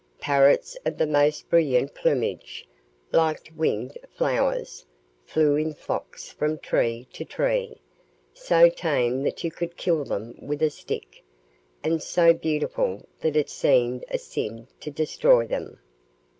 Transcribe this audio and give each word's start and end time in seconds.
Parrots 0.19 0.75
of 0.83 0.97
the 0.97 1.05
most 1.05 1.47
brilliant 1.47 1.93
plumage, 1.93 2.67
like 3.11 3.53
winged 3.55 3.99
flowers, 4.09 4.83
flew 5.27 5.55
in 5.55 5.75
flocks 5.75 6.31
from 6.31 6.57
tree 6.57 7.07
to 7.13 7.23
tree, 7.23 7.77
so 8.33 8.67
tame 8.67 9.21
that 9.21 9.43
you 9.43 9.51
could 9.51 9.77
kill 9.77 10.03
them 10.03 10.35
with 10.41 10.63
a 10.63 10.71
stick, 10.71 11.23
and 11.83 12.01
so 12.01 12.33
beautiful 12.33 13.05
that 13.19 13.35
it 13.35 13.51
seemed 13.51 14.03
a 14.09 14.17
sin 14.17 14.67
to 14.79 14.89
destroy 14.89 15.45
them. 15.45 15.77